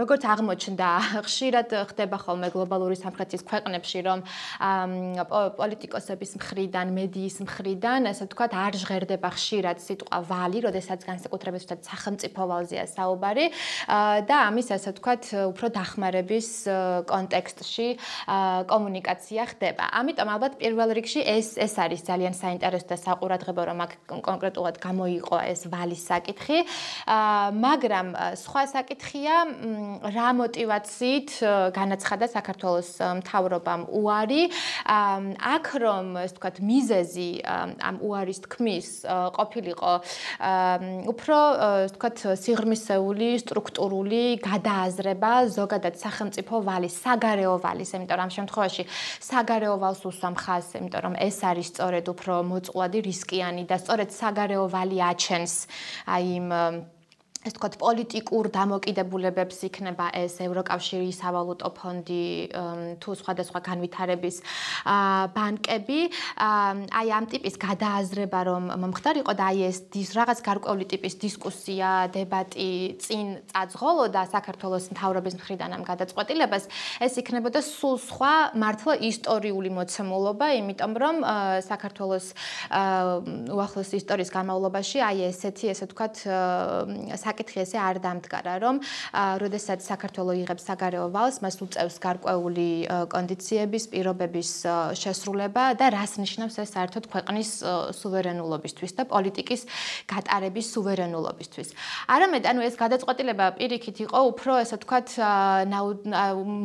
როგორც 0.00 0.22
აღმოჩნდა, 0.32 0.88
ხშირად 1.28 1.68
ხდება 1.92 2.16
ხოლმე 2.24 2.48
გლობალური 2.56 2.96
სამხრეთის 2.96 3.44
ქვეყნებში, 3.44 3.98
რომ 4.08 4.18
პოლიტიკოსების 5.60 6.30
მხრიდან, 6.40 6.86
მედიის 6.96 7.36
მხრიდან, 7.44 8.00
ასე 8.08 8.24
ვთქვათ, 8.32 8.52
არ 8.56 8.74
ჟღერდება 8.80 9.28
ხშირად 9.28 9.40
ხშირად 9.42 9.82
სიტყვა 9.82 10.18
ვალი, 10.30 10.58
როდესაც 10.70 11.00
განსაკუთრებით 11.02 11.72
თუნდაც 11.72 11.88
სახელმწიფო 11.88 12.42
ვალზეა 12.46 12.86
საუბარი 12.86 13.46
და 14.28 14.36
ამის 14.48 14.68
ასე 14.76 14.92
ვთქვათ, 14.92 15.24
უფრო 15.50 15.66
დახმარების 15.72 16.48
კონტექსტში 17.08 17.88
კომუნიკაცია 18.70 19.42
ხდება. 19.52 19.84
ამიტომ 19.98 20.28
ალბათ 20.34 20.52
პირველ 20.60 20.88
რიგში 20.98 21.20
ეს 21.26 21.56
ეს 21.56 21.74
არის 21.80 22.00
ძალიან 22.06 22.34
საინტერესო 22.36 22.86
და 22.92 22.96
საყურადღებო, 23.00 23.62
რომ 23.72 23.78
აქ 23.82 23.92
კონკრეტულად 24.28 24.76
გამოიყო 24.78 25.36
ეს 25.48 25.60
ვალის 25.72 26.02
საკითხი. 26.12 26.58
მაგრამ 27.66 28.06
სხვა 28.36 28.62
საკითხია 28.76 29.34
რა 30.12 30.28
мотиваციით 30.38 31.30
განაცხადა 31.72 32.26
საქართველოს 32.36 32.90
მთავრობამ 33.22 33.82
უარი 33.90 34.42
აქ 35.56 35.66
რომ, 35.82 36.06
ასე 36.20 36.32
ვთქვათ, 36.36 36.56
მიზეზი 36.60 37.30
ამ 37.88 37.96
უარის 38.04 38.38
თქმის 38.44 38.88
ყოფილიყო. 39.36 39.92
უფრო 41.12 41.38
ეს 41.86 41.92
თქვათ 41.96 42.16
სიღრმისეული 42.44 43.28
სტრუქტურული 43.42 44.22
გადააზრება 44.44 45.32
ზოგადად 45.58 45.94
სახელმწიფო 46.04 46.54
ვალის 46.68 46.94
საგარეო 47.04 47.54
ვალის 47.64 47.90
იმიტომ 47.96 48.16
რომ 48.18 48.26
ამ 48.26 48.32
შემთხვევაში 48.38 48.82
საგარეო 49.28 49.74
ვალს 49.82 50.02
უსვამ 50.10 50.36
ხაზს 50.42 50.70
იმიტომ 50.80 51.02
რომ 51.06 51.14
ეს 51.28 51.38
არის 51.50 51.66
სწორედ 51.72 52.04
უფრო 52.14 52.34
მოწყვლადი 52.52 52.98
რისკიანი 53.08 53.62
და 53.70 53.76
სწორედ 53.82 54.10
საგარეო 54.12 54.64
ვალი 54.74 54.98
აჩენს 55.10 55.54
აი 56.06 56.24
იმ 56.38 56.48
ეს 57.42 57.56
თქვა 57.58 57.68
პოლიტიკურ 57.74 58.48
დამოკიდებულებებს 58.54 59.56
იქნება 59.66 60.12
ეს 60.14 60.38
ევროკავშირის 60.44 61.16
სავალუტო 61.18 61.68
ფონდი 61.74 62.26
თუ 63.02 63.10
სხვადასხვა 63.18 63.60
განვითარების 63.66 64.36
ბანკები. 65.34 66.00
აი 66.38 67.08
ამ 67.18 67.26
ტიპის 67.32 67.58
გადააზრება 67.58 68.40
რომ 68.46 68.64
მომხდარიყო 68.82 69.32
და 69.34 69.44
აი 69.50 69.58
ეს 69.74 69.78
რაღაც 70.14 70.38
გარკვეული 70.46 70.86
ტიპის 70.86 71.18
დისკუსია, 71.18 72.14
დებატი 72.14 72.70
წინ 73.02 73.26
წაძღოლოდა 73.50 74.22
საქართველოს 74.30 74.86
მთავრობის 74.94 75.34
მხრიდან 75.42 75.70
ამ 75.74 75.82
გადაწყვეტილებას 75.82 76.64
ეს 77.02 77.12
იქნებოდა 77.18 77.58
სულ 77.58 77.96
სხვა 78.06 78.34
მართლა 78.54 78.94
ისტორიული 79.02 79.70
მოცემულობა, 79.82 80.46
იმიტომ 80.62 80.92
რომ 80.94 81.16
საქართველოს 81.66 82.26
უახლოს 83.50 83.90
ისტორიის 83.98 84.30
განმავლობაში 84.30 84.98
აი 85.02 85.26
ესეთი 85.34 85.74
ესე 85.74 85.90
თქვა 85.90 86.06
საკითხი 87.32 87.64
ესე 87.64 87.78
არ 87.80 87.96
დამდგარა, 88.04 88.54
რომ 88.62 88.76
როდესაც 89.40 89.80
საქართველოს 89.80 90.36
იღებს 90.44 90.64
საგარეო 90.68 91.06
ვალს, 91.16 91.40
მას 91.42 91.56
უწევს 91.64 91.96
გარკვეული 92.02 92.68
კონდიციების, 93.08 93.84
პირობების 93.92 94.50
შესრულება 95.00 95.64
და 95.80 95.86
რას 95.96 96.12
ნიშნავს 96.20 96.60
ეს 96.62 96.70
საერთოდ 96.76 97.04
ქვეყნის 97.08 97.50
სუვერენულობისთვის 97.96 98.92
და 98.98 99.02
პოლიტიკის 99.08 99.60
გატარების 100.12 100.66
სუვერენულობისთვის. 100.76 101.68
არამედ 102.12 102.42
ანუ 102.52 102.60
ეს 102.68 102.74
გადაწყვეტილება 102.76 103.46
პირიქით 103.56 103.96
იყო 104.06 104.18
უფრო 104.32 104.52
ესე 104.62 104.76
ვთქვათ 104.76 105.08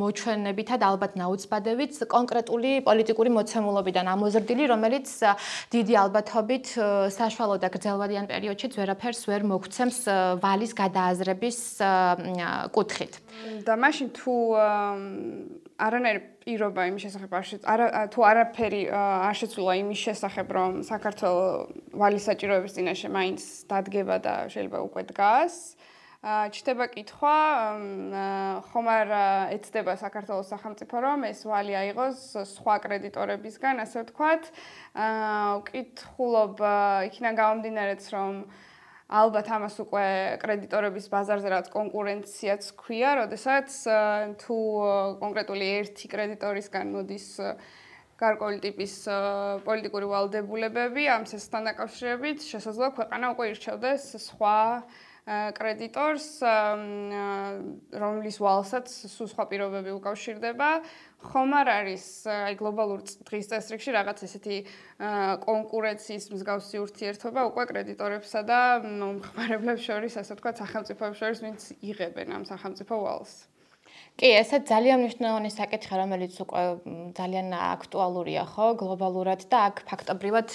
მოჩვენებითა 0.02 0.76
და 0.78 0.84
ალბათ 0.92 1.12
ნაუცბადებით 1.22 1.92
კონკრეტული 2.12 2.70
პოლიტიკური 2.88 3.30
მოცემულობიდან 3.38 4.06
ამოზრდილი, 4.14 4.64
რომელიც 4.68 5.08
დიდი 5.72 5.94
ალბათობით 6.04 6.66
საშუალო 7.14 7.56
და 7.62 7.68
გრძელვადიან 7.72 8.26
პერიოდშიც 8.28 8.72
ვერაფერს 8.78 9.22
ვერ 9.30 9.42
მოგცემს 9.48 9.98
ვალ 10.42 10.57
ძალის 10.58 10.74
გადააზრების 10.74 11.58
კუთხით. 12.74 13.14
და 13.62 13.74
მაშინ 13.78 14.08
თუ 14.10 14.34
არანაირი 15.78 16.20
პირობა 16.42 16.82
იმის 16.90 17.02
შესახებ 17.06 17.30
არ 17.38 17.80
თუ 18.10 18.20
არაფერი 18.26 18.82
არ 18.90 19.34
შეცვლა 19.38 19.72
იმის 19.78 20.00
შესახებ 20.02 20.48
რომ 20.58 20.72
საქართველოს 20.82 21.70
ვალის 21.94 22.24
საჭიროების 22.26 22.74
წინაშე 22.74 23.08
მაინც 23.14 23.40
დადგება 23.70 24.16
და 24.18 24.34
შეიძლება 24.50 24.78
უკვე 24.82 25.02
დგას 25.14 25.54
ჩდება 26.26 26.86
კითხვა 26.90 27.34
ხომ 28.74 28.86
არ 28.90 29.08
ეცდება 29.54 29.94
საქართველოს 30.02 30.50
სახელმწიფო 30.50 30.96
რომ 30.98 31.30
ეს 31.30 31.46
ვალი 31.46 31.78
აიღოს 31.78 32.18
სხვა 32.58 32.74
კრედიტორებისგან 32.82 33.86
ასე 33.86 34.02
ვთქვათ 34.02 34.50
აა 34.98 35.62
ვკითხულობ 35.62 36.58
იქიდან 37.06 37.34
გამომდინარეც 37.38 38.02
რომ 38.10 38.34
ალბათ 39.08 39.46
ამას 39.56 39.76
უკვე 39.80 40.04
კრედიტორების 40.42 41.06
ბაზარზე 41.08 41.48
რაც 41.48 41.68
კონკურენციაც 41.72 42.66
ქვია, 42.76 43.12
როდესაც 43.24 43.76
თუ 44.44 44.56
კონკრეტული 45.22 45.68
ერთი 45.80 46.10
კრედიტორისგან 46.12 46.92
მოდის 46.92 47.28
გარკვეული 48.20 48.60
ტიპის 48.66 48.94
პოლიტიკური 49.64 50.06
ვალდებულებები 50.12 51.08
ამ 51.08 51.24
სესთან 51.24 51.72
დაკავშირებით, 51.72 52.44
შესაძლოა 52.52 52.90
ქვეყანა 53.00 53.32
უკვე 53.32 53.48
ირჩევდეს 53.54 54.04
სხვა 54.28 54.56
კრედიტორს, 55.28 56.26
რომლის 58.02 58.38
ვალსაც 58.40 58.88
სულ 59.12 59.28
სხვა 59.32 59.44
პირობები 59.50 59.92
უკავშირდება, 59.98 60.68
ხომ 61.28 61.52
არ 61.58 61.70
არის 61.74 62.04
აი 62.32 62.56
გლობალურ 62.62 63.04
დღის 63.28 63.50
წესრიგში 63.52 63.94
რაღაც 63.98 64.24
ესეთი 64.28 64.58
კონკურენციის 65.44 66.30
მსგავსი 66.32 66.80
ურთიერთობა 66.86 67.44
უკვე 67.52 67.68
კრედიტორებსა 67.74 68.40
და 68.48 68.60
მომხმარებლებს 68.86 69.84
შორის, 69.84 70.16
ასე 70.22 70.38
ვთქვათ, 70.38 70.64
სახელმწიფოებს 70.64 71.20
შორის, 71.20 71.44
ვინც 71.44 71.60
იღებენ 71.82 72.28
ამ 72.38 72.48
სახელმწიფო 72.48 72.94
ვალს. 73.04 73.36
კი, 74.18 74.32
ესეც 74.34 74.64
ძალიან 74.66 74.98
მნიშვნელოვანი 74.98 75.50
საკითხია, 75.54 75.96
რომელიც 76.02 76.34
უკვე 76.42 76.62
ძალიან 77.14 77.52
აქტუალურია, 77.54 78.42
ხო, 78.50 78.66
გლობალურად 78.80 79.44
და 79.46 79.58
აქ 79.70 79.76
ფაქტობრივად 79.86 80.48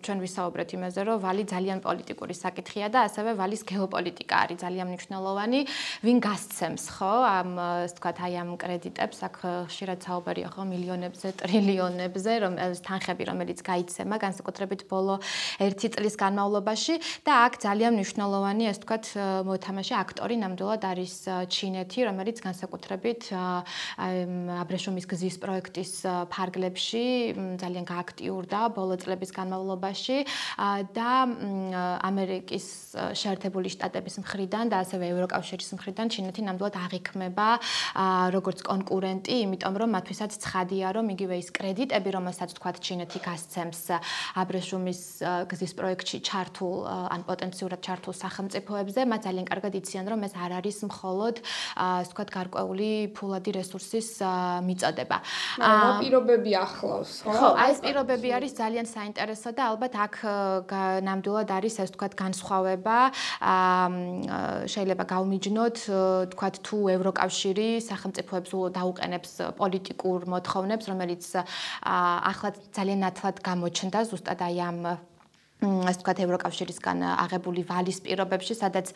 ჩვენ 0.00 0.18
ვისაუბრეთ 0.24 0.70
იმაზე, 0.80 1.00
რომ 1.04 1.20
ვალი 1.20 1.44
ძალიან 1.52 1.78
პოლიტიკური 1.84 2.32
საკითხია 2.32 2.88
და 2.88 3.04
ასევე 3.04 3.36
ვალის 3.36 3.62
გეოპოლიტიკა 3.68 4.34
არის 4.40 4.58
ძალიან 4.64 4.86
მნიშვნელოვანი, 4.88 5.60
ვინ 6.00 6.18
გასცემს, 6.24 6.84
ხო, 6.96 7.12
ამ 7.28 7.50
ასე 7.60 7.92
ვთქვათ, 7.92 8.16
აი 8.24 8.34
ამ 8.40 8.50
კრედიტებს, 8.56 9.18
აქ 9.28 9.36
ხშირად 9.68 10.00
საუბარია, 10.00 10.48
ხო, 10.56 10.62
მილიონებზე, 10.72 11.28
ტრილიონებზე, 11.44 12.32
რომ 12.40 12.52
თანხები, 12.88 13.22
რომელიც 13.28 13.58
გაიცემა 13.60 14.16
განსაკუთრებით 14.16 14.88
ბოლო 14.88 15.20
1 15.60 15.76
წლის 15.76 16.16
განმავლობაში 16.16 16.94
და 17.28 17.32
აქ 17.44 17.52
ძალიან 17.68 17.92
მნიშვნელოვანი, 18.00 18.64
ასე 18.72 18.80
ვთქვათ, 18.80 19.04
მოთამაშე 19.44 19.94
აქტორი 20.08 20.34
ნამდვილად 20.40 20.82
არის 20.88 21.14
ჩინეთი, 21.52 21.98
რომელიც 22.08 22.40
განსაკუთრებით 22.48 23.09
დაახლოებით 23.10 23.30
აბრეშუმის 24.60 25.06
გზის 25.10 25.36
პროექტის 25.42 25.92
ფარგლებში 26.30 27.04
ძალიან 27.58 27.84
გააქტიურდა 27.88 28.60
ბოლო 28.74 28.96
წლების 29.00 29.30
განმავლობაში 29.34 30.18
და 30.94 31.10
ამერიკის 32.06 32.66
შეერთებული 33.14 33.68
შტატების 33.74 34.20
მხრიდან 34.22 34.70
და 34.70 34.82
ასევე 34.84 35.10
ევროკავშირის 35.14 35.70
მხრიდან 35.78 36.06
ჩინეთი 36.10 36.40
ნამდვილად 36.46 36.76
აღიქმება 36.80 37.48
როგორც 38.34 38.58
კონკურენტი, 38.66 39.34
იმიტომ 39.46 39.74
რომ 39.80 39.90
მათთვისაც 39.96 40.32
ცხადია, 40.44 40.94
რომ 40.94 41.06
იგივე 41.14 41.34
ის 41.40 41.48
კრედიტები, 41.50 42.08
რომელსაც 42.14 42.50
თქვა 42.58 42.70
ჩინეთი 42.80 43.18
გასცემს 43.26 43.82
აბრეშუმის 44.38 45.00
გზის 45.50 45.72
პროექტში 45.78 46.18
ჩართულ 46.22 46.76
ან 47.10 47.20
პოტენციურად 47.26 47.80
ჩართულ 47.82 48.14
სახელმწიფოებზე, 48.14 49.00
მათ 49.10 49.20
ძალიან 49.26 49.46
კარგად 49.50 49.72
იციან, 49.80 50.06
რომ 50.10 50.20
ეს 50.26 50.34
არ 50.36 50.52
არის 50.60 50.78
მხოლოდ 50.90 51.34
ასე 51.80 52.10
ვთქვათ 52.10 52.30
გარკვეული 52.34 52.99
ფულადი 53.08 53.50
რესურსის 53.56 54.08
მიწოდება. 54.66 55.16
აა 55.58 55.90
პირობები 56.00 56.52
ახლავს, 56.60 57.12
ხო? 57.24 57.32
ხო, 57.32 57.48
აი 57.56 57.68
ეს 57.72 57.80
პირობები 57.84 58.28
არის 58.36 58.52
ძალიან 58.60 58.86
საინტერესო 58.90 59.50
და 59.56 59.62
ალბათ 59.72 59.92
აქ 60.06 60.14
ნამდვილად 61.08 61.48
არის 61.58 61.74
ეს 61.84 61.90
თქვათ 61.96 62.14
განსხვავება. 62.20 62.96
აა 63.40 64.66
შეიძლება 64.72 65.04
გავმიჯნოთ 65.14 65.78
თქვათ 66.34 66.54
თუ 66.66 66.78
ევროკავშირი 66.96 67.68
სახელმწიფოებს 67.90 68.50
დაუყენებს 68.76 69.30
პოლიტიკურ 69.60 70.18
მოთხოვნებს, 70.32 70.84
რომელიც 70.90 71.24
ახლა 71.84 72.48
ძალიან 72.76 72.98
ნათლად 73.06 73.36
გამოჩნდა 73.40 73.98
ზუსტად 74.10 74.40
აი 74.44 74.58
ამ 74.60 74.80
ასე 75.60 76.00
ვთქვათ 76.00 76.18
ევროკავშირისგან 76.24 77.04
აღებული 77.04 77.62
ვალის 77.68 77.98
პირობებში, 78.00 78.54
სადაც 78.56 78.92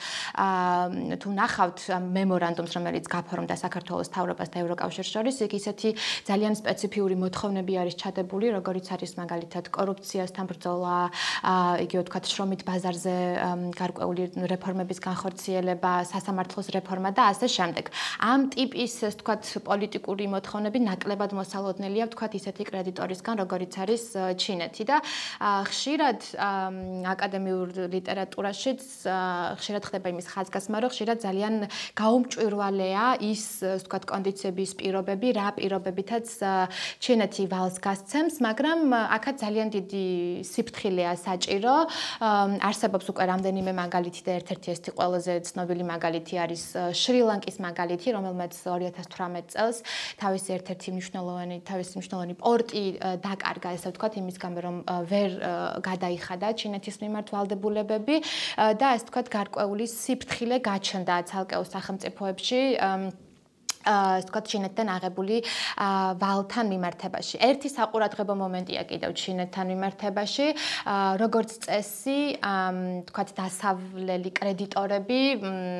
თუ 1.21 1.29
ნახავთ 1.37 1.79
მემორანდუმს, 2.17 2.73
რომელიც 2.79 3.05
გაფორმდა 3.13 3.55
საქართველოს 3.61 4.09
თავრობას 4.09 4.49
და 4.49 4.57
ევროკავშირს 4.65 5.13
შორის, 5.13 5.37
იქ 5.45 5.53
ისეთი 5.61 5.91
ძალიან 6.25 6.55
სპეციფიური 6.57 7.15
მოთხოვნები 7.21 7.73
არის 7.85 7.95
ჩადებული, 8.01 8.47
როგორიც 8.57 8.87
არის 8.97 9.13
მაგალითად 9.21 9.65
კორუფციასთან 9.69 10.45
ბრძოლა, 10.49 10.97
იგივე 11.85 12.01
ვთქვათ 12.03 12.25
შრომით 12.33 12.63
ბაზარზე 12.65 13.17
გარკვეული 13.77 14.23
რეფორმების 14.49 14.99
განხორციელება, 15.05 15.93
სასამართლოს 16.09 16.73
რეფორმა 16.73 17.11
და 17.13 17.29
ასე 17.29 17.47
შემდეგ. 17.53 17.93
ამ 18.25 18.41
ტიპის 18.57 19.05
ასე 19.05 19.11
ვთქვათ 19.11 19.45
პოლიტიკური 19.67 20.25
მოთხოვნები 20.31 20.79
ნაკლებად 20.87 21.35
მოსალოდნელია 21.35 22.07
ვთქვათ 22.09 22.33
ისეთი 22.39 22.63
კრედიტორისგან, 22.71 23.35
როგორიც 23.43 23.73
არის 23.85 24.03
ჩინეთი 24.39 24.85
და 24.89 24.97
ხშირად 25.69 26.21
აკადემიურ 27.15 27.69
ლიტერატურაშიც 27.93 28.83
ხშირად 29.61 29.83
ხდება 29.89 30.07
იმის 30.15 30.27
ხაზგასმა, 30.33 30.77
რომ 30.85 30.91
ხშირად 30.95 31.19
ძალიან 31.25 31.55
გაუმჭვირვალეა 31.99 33.07
ის, 33.25 33.45
ვთქვათ, 33.85 34.05
კონდიციების 34.09 34.71
პირობები, 34.81 35.29
რა 35.39 35.49
პირობებითაც 35.59 36.27
ჩინეთი 37.01 37.45
ვალს 37.53 37.77
გასცემს, 37.85 38.37
მაგრამ 38.45 38.81
აქაც 38.95 39.37
ძალიან 39.45 39.69
დიდი 39.75 40.07
სიფრთხილეა 40.45 41.13
საჭირო. 41.21 41.75
არსებობს 42.65 43.07
უკვე 43.13 43.25
რამდენიმე 43.33 43.73
მაგალითი 43.75 44.23
და 44.27 44.33
ერთ-ერთი 44.41 44.69
ეს 44.75 44.81
ყველაზე 44.95 45.33
ცნობილი 45.49 45.85
მაგალითი 45.85 46.35
არის 46.45 46.63
შრი-ლანკის 47.01 47.57
მაგალითი, 47.61 48.09
რომელმაც 48.17 48.53
2018 48.65 49.53
წელს 49.55 49.77
თავისი 50.21 50.49
ერთ-ერთი 50.59 50.89
მნიშვნელოვანი 50.95 51.57
თავისი 51.69 51.93
მნიშვნელოვანი 51.99 52.35
პორტი 52.39 52.85
დაკარგა, 53.25 53.69
ესე 53.77 53.89
ვთქვათ, 53.91 54.15
იმის 54.21 54.37
გამო 54.43 54.59
რომ 54.65 54.77
ვერ 55.11 55.31
გადაიხადა 55.85 56.44
ჩინეთის 56.53 56.97
მიმართ 57.05 57.27
ვალდებულებები 57.35 58.17
და 58.81 58.87
ასე 58.93 59.05
ვთქვათ, 59.05 59.27
გარკვეული 59.37 59.87
სიფრთხილე 59.89 60.57
გაჩნდა 60.61 61.15
ცალკეულ 61.31 61.67
სახელმწიფოებში. 61.75 62.61
ასე 63.85 64.25
ვთქვათ, 64.25 64.45
ჩინეთთან 64.49 64.89
აღებული 64.97 65.37
ვალთან 66.23 66.67
მიმართებაში. 66.73 67.37
ერთი 67.45 67.69
საყურადღებო 67.69 68.35
მომენტია 68.35 68.83
კიდევ 68.89 69.11
ჩინეთთან 69.13 69.67
მიმართებაში, 69.73 70.47
როგორც 71.21 71.51
წესი, 71.65 72.21
ვთქვათ, 73.05 73.29
დასავლელი 73.39 74.31
კრედიტორები 74.39 75.21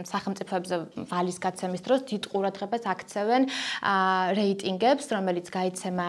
სახელმწიფოებზე 0.05 0.77
ვალის 1.09 1.39
გაცემის 1.41 1.83
დროს 1.85 2.01
დიდ 2.11 2.23
ყურადღებას 2.29 2.85
აქცევენ 2.95 3.43
რეიტინგებს, 4.39 5.07
რომელიც 5.17 5.47
გაიცემა 5.49 6.09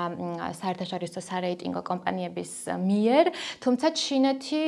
საერთაშორისო 0.59 1.19
სარეიტინგო 1.21 1.81
კომპანიების 1.85 2.51
მიერ, 2.75 3.25
თუმცა 3.63 3.87
ჩინეთი 3.95 4.63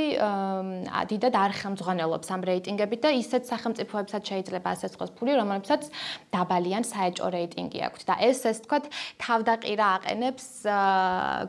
დიდად 1.11 1.33
არ 1.35 1.51
ხელმძღვანელობს 1.59 2.27
ამ 2.31 2.41
რეიტინგებით 2.47 2.99
და 3.03 3.09
ისეთ 3.17 3.43
სახელმწიფოებსაც 3.51 4.21
შეიძლება 4.31 4.67
ასეცყოს 4.77 5.11
ფული, 5.17 5.33
რომლებსაც 5.37 5.81
დაბალიან 6.31 6.83
საერთო 6.87 7.16
საჭო 7.17 7.29
რეიტინგი 7.33 7.79
აქვს 7.89 8.03
და 8.05 8.13
ეს 8.21 8.39
ეს 8.45 8.59
თქვა 8.65 8.77
თავდაყირა 9.17 9.87
აყენებს 9.97 10.45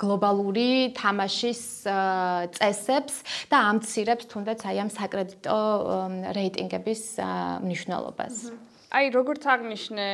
გლობალური 0.01 0.71
თამაშის 0.97 1.63
წესებს 2.57 3.15
და 3.53 3.57
ამცირებს 3.73 4.25
თუნდაც 4.33 4.65
აი 4.65 4.77
ამ 4.85 4.91
საკრედიტო 4.97 5.59
რეიტინგების 6.33 7.03
მნიშვნელობას. 7.65 8.35
აი 8.89 9.13
როგორც 9.13 9.43
აღნიშნე 9.53 10.09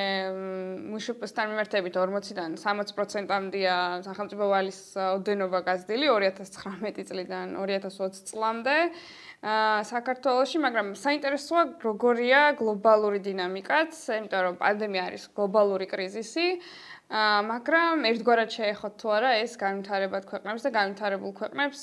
მუშუპოსთან 0.91 1.47
მიმართებით 1.47 1.95
40-დან 1.95 2.57
60%-ამდეა 2.59 3.77
სახელმწიფო 4.03 4.45
ვალის 4.51 4.81
ოდენობა 4.99 5.59
გაზრდილი 5.63 6.11
2019 6.11 7.07
წლიდან 7.07 7.55
2020 7.55 8.27
წლამდე. 8.35 8.77
საქართველოში, 9.45 10.59
მაგრამ 10.65 10.89
საინტერესოა 10.97 11.63
როგორია 11.85 12.41
გლობალური 12.57 13.21
დინამიკაც, 13.21 13.93
იმიტომ 14.17 14.43
რომ 14.47 14.57
პანდემია 14.63 15.03
არის 15.11 15.25
გლობალური 15.37 15.87
კრიზისი. 15.91 16.49
აა 17.13 17.41
მაგრამ 17.53 18.09
ერთგვარად 18.09 18.51
შეეხოთ 18.57 18.95
თუ 19.01 19.09
არა 19.19 19.31
ეს 19.45 19.53
განვითარებად 19.61 20.25
ქვეყნებს 20.25 20.65
და 20.65 20.71
განვითარებულ 20.81 21.33
ქვეყნებს 21.41 21.81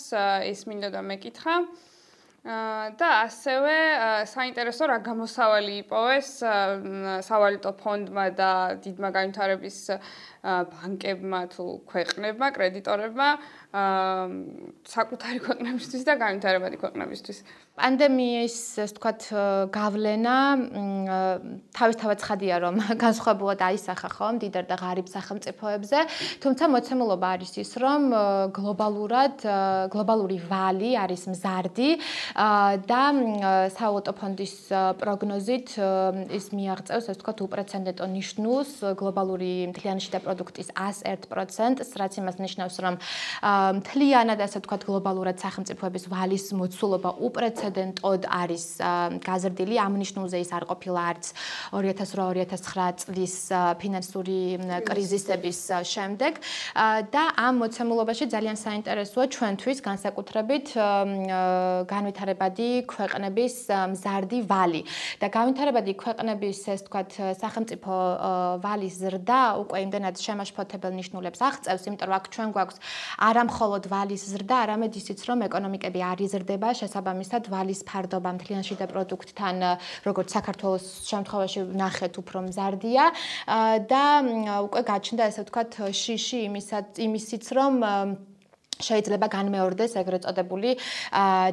ეს 0.50 0.66
მინდა 0.66 0.90
და 0.98 1.02
მეკითხა. 1.06 1.56
აა 1.62 1.92
და 2.42 3.08
ასევე 3.22 3.74
საინტერესო 4.26 4.88
რა 4.90 4.98
გამოსავალი 5.06 5.76
იპოვეს 5.86 6.30
სავალუტო 7.28 7.72
ფონდმა 7.78 8.24
და 8.34 8.50
დიდმა 8.82 9.12
განვითარების 9.14 9.78
ბანკებმა 10.42 11.42
თუ 11.54 11.66
ქვეყნებმა, 11.86 12.48
კრედიტორებმა 12.58 13.28
აა 13.78 14.26
საკუთარი 14.90 15.40
ქვეყნებისთვის 15.46 16.04
და 16.10 16.14
განვითარებადი 16.18 16.82
ქვეყნებისთვის. 16.82 17.38
პანდემიის, 17.82 18.56
ასე 18.78 18.84
ვთქვათ, 18.92 19.22
გავლენა 19.74 20.36
თავისთავად 21.74 22.20
ხადია, 22.22 22.56
რომ 22.62 22.76
განსხვავებულად 23.04 23.60
აისახა 23.66 24.10
ხო, 24.14 24.28
დიდარ 24.42 24.66
და 24.70 24.76
ღარიბ 24.78 25.08
სახელმწიფოებზე, 25.10 26.00
თუმცა 26.46 26.64
მოცემულობა 26.70 27.28
არის 27.36 27.54
ის, 27.58 27.72
რომ 27.82 28.02
გლობალურად 28.54 29.46
გლობალური 29.94 30.38
ვალი 30.46 30.92
არის 31.02 31.24
მზარდი 31.34 31.90
და 32.86 33.04
საავტო 33.74 34.14
ფონდის 34.14 34.56
პროგნოზით 35.02 35.74
ის 36.38 36.46
მიაღწევს, 36.54 37.10
ასე 37.10 37.18
ვთქვათ, 37.18 37.38
უპრეცედენტო 37.50 38.06
ნიშნულს 38.14 38.72
გლობალური 39.02 39.54
მთლიანი 39.74 40.02
შიდა 40.06 40.20
პროდუქტის 40.22 40.70
101%-ს, 40.78 41.90
რაც 41.98 42.14
იმას 42.22 42.38
ნიშნავს, 42.46 42.76
რომ 42.86 42.96
მთლიანად 43.82 44.40
ასე 44.46 44.62
ვთქვათ, 44.62 44.86
გლობალურად 44.86 45.38
სახელმწიფოების 45.42 46.06
ვალის 46.12 46.46
მოცულობა 46.54 47.10
უპრეცედენტო 47.26 47.71
პრეცედენტოდ 47.72 48.26
არის 48.28 48.66
გაზრდილი 49.24 49.76
ამ 49.80 49.94
ნიშნულზე 50.02 50.38
ის 50.44 50.52
არ 50.52 50.64
ყოფილა 50.68 51.02
არც 51.12 51.26
2008-2009 51.72 53.00
წლის 53.02 53.36
ფინანსური 53.80 54.60
კრიზისების 54.88 55.60
შემდეგ. 55.88 56.34
და 57.12 57.24
ამ 57.38 57.54
მოცემულობაში 57.64 58.26
ძალიან 58.36 58.58
საინტერესოა 58.60 59.26
ჩვენთვის 59.36 59.78
განსაკუთრებით 59.88 60.66
განვითარებადი 61.88 62.70
ქვეყნების 62.92 63.56
მზარდი 63.94 64.40
ვალი. 64.52 64.82
და 65.22 65.28
განვითარებადი 65.32 65.94
ქვეყნების 65.96 66.60
ეს 66.76 66.82
თქვათ 66.88 67.12
სახელმწიფო 67.40 67.94
ვალის 68.64 68.96
ზრდა 69.02 69.42
უკვე 69.64 69.78
იმდენად 69.86 70.16
შემაშფოთებელ 70.20 70.94
ნიშნულებს 71.00 71.40
აღწევს 71.40 71.84
იმიტომ 71.88 72.08
რომ 72.12 72.18
აქ 72.20 72.26
ჩვენ 72.36 72.50
გვაქვს 72.56 72.78
არა 73.28 73.44
მხოლოდ 73.50 73.84
ვალის 73.94 74.24
ზრდა 74.32 74.56
არამედ 74.66 74.92
ისიც 75.02 75.20
რომ 75.30 75.40
ეკონომიკები 75.48 76.00
არ 76.02 76.20
იზრდება 76.26 76.70
შესაბამისად 76.82 77.44
ვალის 77.54 77.61
ფარდობა 77.90 78.30
მთლიანში 78.38 78.76
და 78.82 78.86
პროდუქტთან 78.92 79.56
როგორც 80.08 80.28
საქართველოს 80.38 80.86
შემთხვევაში 81.12 81.62
ნახეთ 81.84 82.14
უფრო 82.22 82.40
მზარდია. 82.48 83.06
და 83.92 84.04
უკვე 84.68 84.82
გაჩნდა 84.92 85.24
ესე 85.30 85.42
ვთქვათ 85.46 85.72
შიში 86.02 86.40
იმისაც 86.50 86.88
იმისიც 87.08 87.46
რომ 87.58 87.74
შეიძლება 88.82 89.28
განმეორდეს 89.32 89.96
ეგრეთ 90.02 90.26
წოდებული 90.28 90.76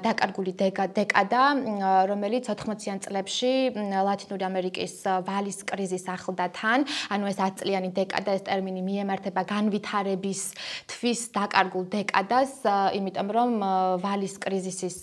დაკარგული 0.05 0.53
დეკადა, 0.59 1.43
რომელიც 2.09 2.51
80-იან 2.53 2.99
წლებში 3.05 3.53
ლათინური 4.09 4.45
ამერიკის 4.49 4.95
ვალის 5.29 5.59
კრიზის 5.69 6.05
ახლდა 6.09 6.49
თან, 6.57 6.87
ანუ 7.13 7.25
ეს 7.31 7.39
10 7.39 7.61
წლიანი 7.63 7.91
დეკადა 7.97 8.37
ეს 8.39 8.43
ტერმინი 8.49 8.83
მიემართება 8.83 9.43
განვითარების 9.49 10.43
თვის 10.89 11.21
დაკარგულ 11.37 11.85
დეკადას, 11.93 12.53
იმიტომ 12.99 13.29
რომ 13.37 13.51
ვალის 14.03 14.35
კრიზისის 14.43 14.99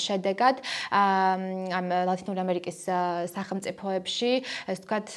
შედეგად 0.00 0.62
ამ 0.90 1.86
ლათინური 2.08 2.40
ამერიკის 2.40 2.78
სახელმწიფოებში, 3.34 4.32
ეს 4.70 4.78
თქვათ, 4.84 5.08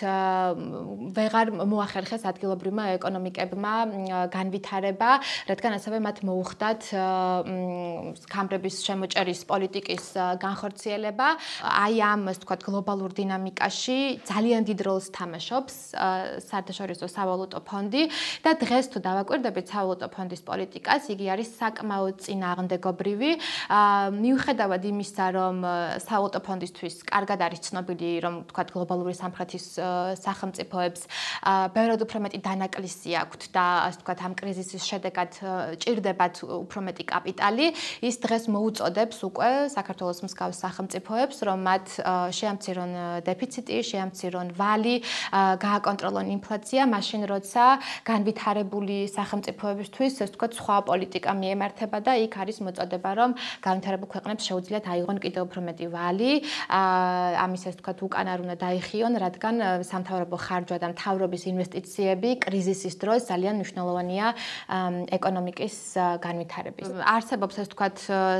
ვეღარ 1.18 1.48
მოახერხეს 1.54 2.26
ადგილობრივმა 2.30 2.86
ეკონომიკებმა 2.98 3.74
განვითარება, 4.34 5.12
რადგან 5.50 5.78
ასევე 5.78 6.00
მათ 6.04 6.23
მოუხდათ 6.24 6.82
კამბრების 8.32 8.76
შემოჭერის 8.88 9.42
პოლიტიკის 9.44 10.06
განხორციელება. 10.40 11.28
აი 11.68 11.96
ამ, 12.00 12.22
ასე 12.32 12.40
ვთქვათ, 12.40 12.62
გლობალურ 12.64 13.12
დინამიკაში 13.12 13.98
ძალიან 14.24 14.64
დიდ 14.64 14.80
როლს 14.88 15.08
თამაშობს 15.12 15.76
საერთაშორისო 16.48 17.06
სავალუტო 17.12 17.60
ფონდი 17.68 18.04
და 18.40 18.52
დღეს 18.64 18.86
თუ 18.96 18.98
დავაკვირდებით 19.04 19.66
სავალუტო 19.68 20.08
ფონდის 20.16 20.42
პოლიტიკას, 20.48 21.12
იგი 21.12 21.26
არის 21.36 21.50
საკმაოდ 21.60 22.16
წინააღმდეგობრივი. 22.24 23.32
მიუხედავად 24.24 24.82
იმისა, 24.94 25.26
რომ 25.36 25.56
სავალუტო 26.08 26.40
ფონდისთვის 26.48 26.96
კარგად 27.04 27.40
არის 27.44 27.62
ცნობილი, 27.68 28.12
რომ 28.24 28.34
ვთქვათ, 28.48 28.70
გლობალური 28.72 29.14
სამხრეთის 29.20 29.66
სახელმწიფოებს 30.24 31.02
ბევრად 31.76 32.00
უფრო 32.08 32.18
მეტი 32.24 32.40
დანაკლისი 32.48 33.12
აქვთ 33.20 33.42
და 33.52 33.66
ასე 33.92 33.98
ვთქვათ, 34.00 34.20
ამ 34.24 34.34
კრიზისის 34.40 34.84
შედეგად 34.88 35.32
ჭირდება 35.84 36.13
იძლებათ 36.14 36.36
უფრო 36.46 36.80
მეტი 36.86 37.04
კაპიტალი, 37.10 37.68
ის 38.06 38.16
დღეს 38.22 38.44
მოუწოდებს 38.54 39.18
უკვე 39.28 39.50
საქართველოს 39.74 40.20
მსგავს 40.28 40.58
სახელმწიფოებს, 40.64 41.38
რომ 41.48 41.60
მათ 41.66 41.86
შეამცირონ 42.38 42.92
დეფიციტი, 43.26 43.78
შეამცირონ 43.90 44.48
ვალი, 44.54 44.96
გააკონტროლონ 45.34 46.28
ინფლაცია, 46.38 46.82
მაშინ 46.94 47.22
როცა 47.34 47.64
განვითარებული 48.06 48.98
სახელმწიფოებისთვის, 49.10 50.12
ასე 50.14 50.26
ვთქვათ, 50.30 50.52
სხვა 50.54 50.78
პოლიტიკა 50.90 51.32
მიემართება 51.34 51.98
და 52.06 52.14
იქ 52.24 52.34
არის 52.44 52.58
მოწოდება, 52.64 53.10
რომ 53.18 53.30
განვითარებულ 53.64 54.10
ქვეყნებს 54.14 54.44
შეუძლიათ 54.50 54.86
აიღონ 54.94 55.18
კიდევ 55.24 55.42
უფრო 55.50 55.60
მეტი 55.68 55.88
ვალი, 55.94 56.32
ამის 56.70 57.62
ასე 57.64 57.74
ვთქვათ, 57.74 57.98
უკან 58.06 58.28
არ 58.34 58.40
უნდა 58.44 58.56
დაიხიონ, 58.62 59.14
რადგან 59.24 59.56
სამთავრობო 59.82 60.38
ხარჯვა 60.46 60.78
და 60.84 60.88
მთავრობის 60.94 61.44
ინვესტიციები 61.54 62.30
კრიზისის 62.44 62.96
დროს 63.02 63.22
ძალიან 63.32 63.56
მნიშვნელოვანია 63.64 64.26
ეკონომიკის 65.18 65.76
განვითარების. 65.98 66.88
არსებობს 67.04 67.56
ეს 67.64 67.68
თქვათ 67.74 67.98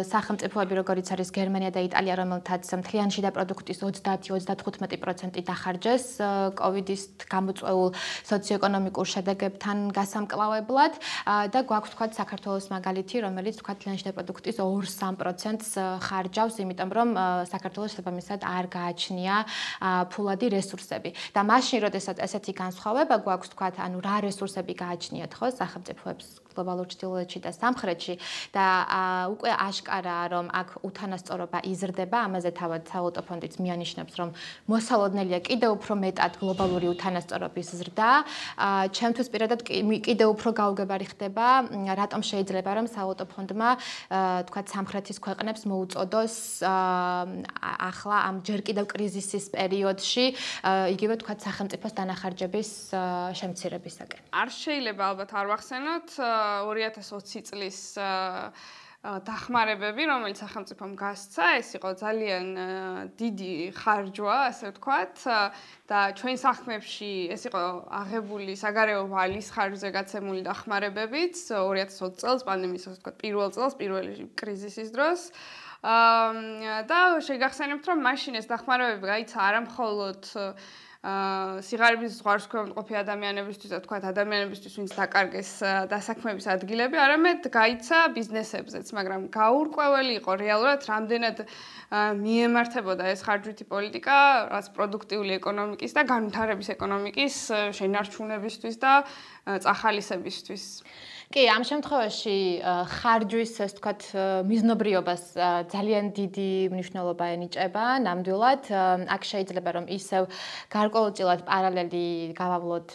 სახელმწიფოები, 0.10 0.74
როგორიც 0.82 1.08
არის 1.14 1.30
გერმანია 1.34 1.72
და 1.74 1.82
იტალია, 1.88 2.16
რომელთაც 2.22 2.64
მთლიანი 2.66 3.12
შიდა 3.14 3.30
პროდუქტის 3.36 3.78
30-35% 3.84 5.44
დახარჯეს 5.48 6.06
კოვიდის 6.60 7.04
გამოწვეულ 7.30 7.90
სოციოეკონომიკურ 8.30 9.08
შედეგებთან 9.14 9.78
გასამკლავებლად 9.94 10.94
და 11.54 11.60
გვაქვს 11.64 11.92
თქვათ 11.94 12.12
საქართველოს 12.20 12.66
მაგალითი, 12.74 13.16
რომელიც 13.28 13.56
თქვათ 13.62 13.78
მთლიანი 13.80 13.98
შიდა 14.02 14.14
პროდუქტის 14.18 14.56
2-3%-ს 14.60 15.72
ხარჯავს, 16.04 16.56
იმიტომ 16.64 16.90
რომ 16.94 17.10
საქართველოს 17.54 17.92
შესაბამისად 17.94 18.42
არ 18.44 18.66
გააჩნია 18.74 19.36
ფულადი 20.12 20.48
რესურსები. 20.58 21.10
და 21.34 21.42
მაშინ, 21.44 21.80
როდესაც 21.88 22.18
ესეთი 22.20 22.54
განსხვავება 22.54 23.16
გვაქვს 23.26 23.52
თქვათ, 23.54 23.76
ანუ 23.86 23.98
რა 24.02 24.16
რესურსები 24.28 24.74
გააჩნიათ 24.78 25.32
ხო 25.34 25.48
სახელმწიფოებს 25.52 26.43
გლობალურ 26.54 26.88
ჭtildeში 26.94 27.40
და 27.44 27.52
სამხრეთში 27.52 28.16
და 28.54 28.66
უკვე 29.34 29.52
აშკარაა 29.68 30.26
რომ 30.34 30.46
აქ 30.54 30.70
უთანასწორობა 30.88 31.60
იზრდება. 31.74 32.18
ამაზე 32.28 32.52
თავად 32.54 32.82
საავტო 32.88 33.22
ფონდიც 33.28 33.54
მიანიშნებს 33.64 34.14
რომ 34.20 34.30
მოსალოდნელია 34.72 35.40
კიდევ 35.50 35.70
უფრო 35.78 35.94
მეტად 36.06 36.34
გლობალური 36.42 36.88
უთანასწორობის 36.94 37.68
ზრდა. 37.80 38.10
ჩემთვის 38.94 39.28
პირადად 39.34 39.60
კიდევ 39.68 40.28
უფრო 40.36 40.50
გაუგებარი 40.62 41.06
ხდება 41.14 41.48
რატომ 42.00 42.22
შეიძლება 42.22 42.72
რომ 42.78 42.86
საავტო 42.88 43.26
ფონდმა 43.34 43.70
თქვა 44.48 44.62
სამხრეთის 44.74 45.18
ქვეყნებს 45.26 45.62
მოუწოდოს 45.70 46.36
ახლა 47.90 48.18
ამ 48.30 48.36
ჯერ 48.48 48.60
კიდევ 48.68 48.86
კრიზისის 48.94 49.46
პერიოდში 49.56 50.26
იგივე 50.96 51.16
თქვა 51.22 51.34
სახელმწიფოს 51.46 51.94
დანახარჯების 51.98 52.70
შემცირებისაკენ. 53.40 54.22
არ 54.32 54.50
შეიძლება 54.54 55.04
ალბათ 55.12 55.30
არ 55.34 55.46
ვახსენოთ 55.52 56.08
2020 56.70 57.50
წლის 57.50 57.80
დახმარებები, 59.04 60.06
რომელიც 60.08 60.40
სახელმწიფომ 60.40 60.92
გასცა, 60.96 61.48
ეს 61.60 61.70
იყო 61.76 61.90
ძალიან 62.00 62.46
დიდი 63.20 63.76
ხარჯვა, 63.76 64.36
ასე 64.48 64.72
ვთქვათ, 64.72 65.16
და 65.92 66.00
ჩვენ 66.16 66.40
საქმეებში 66.40 67.12
ეს 67.36 67.44
იყო 67.52 67.64
აღებული 68.00 68.56
საგარეო 68.56 69.04
ვალის 69.12 69.52
ხარჯზე 69.52 69.90
გაცემული 69.92 70.42
დახმარებებიც 70.48 71.36
2020 71.52 72.24
წელს 72.24 72.48
პანდემიის, 72.48 72.88
ასე 72.88 72.96
ვთქვათ, 72.96 73.16
პირველ 73.20 73.52
წელს, 73.52 73.76
პირველი 73.76 74.14
კრიზისის 74.40 74.96
დროს. 74.96 75.22
აა 75.84 76.88
და 76.88 77.00
შეგახსენებთ, 77.28 77.84
რომ 77.92 78.00
მაშინ 78.08 78.40
ეს 78.40 78.48
დახმარებები 78.48 79.04
გაიცა 79.04 79.38
არამხოლოდ 79.52 80.24
აა 80.32 80.56
სიგარების 81.04 82.14
ზღვარს 82.16 82.46
ქვემოყოფი 82.48 82.96
ადამიანებისთვის 82.96 83.72
და 83.76 83.80
თქვათ 83.84 84.04
ადამიანებისთვის, 84.08 84.76
ვინც 84.80 84.92
დაკარგეს 84.96 85.50
დასაქმების 85.92 86.48
ადგილები, 86.54 86.96
არამედ 86.96 87.50
გაიცა 87.52 88.00
ბიზნესებზეც, 88.16 88.88
მაგრამ 88.96 89.28
გაურკვეველი 89.36 90.14
იყო 90.24 90.32
რეალურად 90.40 90.88
რამდენად 90.88 91.44
მიემართებოდა 92.24 93.04
ეს 93.12 93.20
ხარჯვითი 93.28 93.68
პოლიტიკა, 93.68 94.18
რაც 94.56 94.66
პროდუქტიული 94.80 95.36
ეკონომიკის 95.44 95.92
და 95.92 96.02
განვითარების 96.08 96.72
ეკონომიკის 96.80 97.36
შენარჩუნებისთვის 97.76 98.76
და 98.80 98.94
წახალისებისთვის. 99.60 100.64
კი, 101.34 101.48
ამ 101.50 101.64
შემთხვევაში 101.66 102.38
ხარჯვის, 102.94 103.52
ასე 103.58 103.66
ვთქვათ, 103.74 104.02
მიზნობრიობას 104.46 105.24
ძალიან 105.74 106.06
დიდი 106.14 106.52
მნიშვნელობა 106.70 107.26
ენიჭება. 107.36 107.86
ნამდვილად, 108.06 108.64
აქ 109.16 109.22
შეიძლება 109.26 109.70
რომ 109.74 109.86
ისევ 109.98 110.24
გარკვეულწილად 110.70 111.42
პარალელი 111.50 112.38
გავავლოთ 112.38 112.90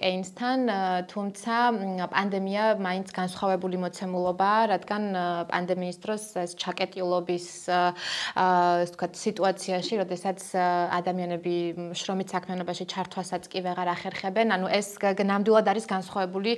კეინსთან, 0.00 0.58
თუმცა 1.12 1.54
პანდემია 2.08 2.64
მაინც 2.80 3.12
განსხვავებული 3.12 3.76
მოცემულობაა, 3.84 4.60
რადგან 4.72 5.02
პანდემიის 5.52 5.98
დროს 6.00 6.22
ეს 6.48 6.56
ჩაკეტილობის 6.56 7.46
ასე 7.68 8.88
ვთქვათ, 8.88 9.12
სიტუაციაში, 9.20 9.94
როდესაც 10.00 10.40
ადამიანები 10.96 11.56
შრომით 11.92 12.28
საქმიანობაში 12.32 12.84
ჩართვასაც 12.88 13.52
კი 13.52 13.58
ვეღარ 13.68 13.88
ახერხებენ, 13.92 14.48
ანუ 14.56 14.66
ეს 14.80 14.96
ნამდვილად 15.04 15.66
არის 15.68 15.84
განსხვავებული 15.92 16.56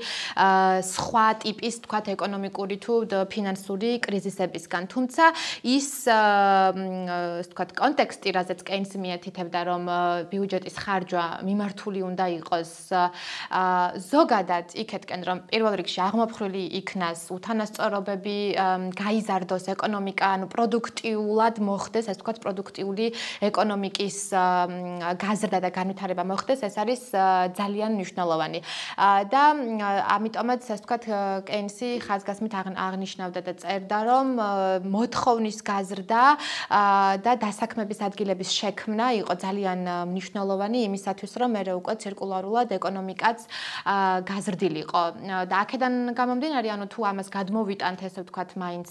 სხვა 0.94 1.23
ტიპის 1.42 1.74
თქვათ 1.84 2.06
ეკონომიკური 2.14 2.76
თუ 2.84 2.94
ფინანსური 3.32 3.90
კრიზისებისგან. 4.04 4.82
თუმცა 4.92 5.24
ის 5.64 5.88
თქვათ 7.50 7.70
კონტექსტი, 7.78 8.28
რაზეც 8.36 8.60
კეინსი 8.68 8.98
მიეთითებდა, 9.04 9.60
რომ 9.70 9.82
ბიუჯეტის 10.30 10.76
ხარჯვა 10.84 11.24
მიმართული 11.48 12.00
უნდა 12.04 12.26
იყოს 12.38 12.72
ზოგადად 14.12 14.66
იქეთკენ, 14.84 15.20
რომ 15.28 15.38
პირველ 15.50 15.74
რიგში 15.80 16.00
აღმოფხრილი 16.08 16.62
იქნას 16.80 17.20
უთანასწორობები, 17.34 18.38
გაიზარდოს 18.98 19.64
ეკონომიკა, 19.74 20.26
ანუ 20.36 20.46
პროდუქტიულად 20.52 21.56
მოხდეს, 21.64 22.06
ასე 22.10 22.20
თქვათ, 22.20 22.38
პროდუქტიული 22.44 23.06
ეკონომიკის 23.48 24.18
გაზრდა 25.24 25.58
და 25.64 25.70
განვითარება 25.74 26.24
მოხდეს, 26.28 26.60
ეს 26.68 26.74
არის 26.82 27.02
ძალიან 27.54 27.90
მნიშვნელოვანი. 27.98 28.60
და 29.30 29.42
ამიტომაც 30.16 30.60
ასე 30.64 30.82
თქვათ 30.84 31.04
კეინსი 31.48 31.88
ხაზგასმით 32.04 32.52
აღნიშნავდა 32.54 33.40
და 33.44 33.52
წერდა, 33.60 33.98
რომ 34.08 34.26
მოთხოვნის 34.88 35.58
გაზრდა 35.64 36.24
და 37.24 37.32
დასაქმების 37.44 37.98
ადგილების 38.08 38.50
შექმნა 38.50 39.06
იყო 39.24 39.34
ძალიან 39.44 39.80
მნიშვნელოვანი 40.10 40.78
იმისათვის, 40.88 41.32
რომ 41.40 41.50
მე 41.54 41.62
უკვე 41.78 41.94
ცირკულარულად 42.02 42.68
ეკონომიკაც 42.78 43.38
გაზრდილიყო. 44.28 45.02
და 45.50 45.54
აქედან 45.64 45.94
გამომდინარე, 46.18 46.68
ანუ 46.74 46.86
თუ 46.92 47.00
ამას 47.10 47.28
გადმოვიტანთ, 47.30 47.98
ესე 48.08 48.20
ვთქვათ, 48.24 48.50
მაინც 48.58 48.88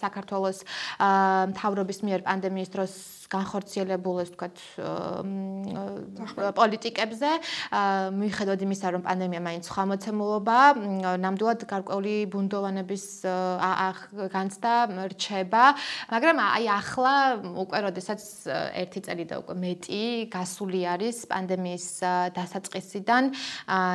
საქართველოს 0.00 0.58
მთავრობის 1.52 1.98
მიერ 2.06 2.20
პანდემიის 2.26 2.70
დროს 2.74 3.19
განხორციელებულ 3.30 4.16
ეს 4.24 4.30
ვთქვათ 4.34 4.56
პოლიტიკებზე. 6.58 7.30
მიხედავთ 8.20 8.60
იმისა 8.66 8.86
რომ 8.94 9.02
პანდემია 9.06 9.40
მაინც 9.46 9.64
სხვა 9.70 9.84
მოცემულობა 9.90 10.58
ნამდვილად 11.22 11.60
გარკვეული 11.70 12.14
ბუნდოვანების 12.32 13.04
განცდა 14.34 14.72
რჩება. 15.14 15.64
მაგრამ 16.10 16.36
აი 16.42 16.64
ახლა 16.74 17.14
უკვე 17.54 17.78
როდესაც 17.86 18.20
ერთი 18.82 19.00
წელი 19.06 19.24
და 19.30 19.34
უკვე 19.42 19.54
მეტი 19.62 20.02
გასული 20.34 20.80
არის 20.90 21.16
პანდემიის 21.30 21.86
დასაწყისიდან 22.34 23.22